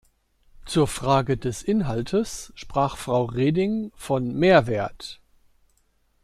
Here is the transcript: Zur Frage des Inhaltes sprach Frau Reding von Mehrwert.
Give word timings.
Zur 0.65 0.87
Frage 0.87 1.37
des 1.37 1.61
Inhaltes 1.61 2.51
sprach 2.55 2.97
Frau 2.97 3.25
Reding 3.25 3.91
von 3.95 4.33
Mehrwert. 4.33 5.19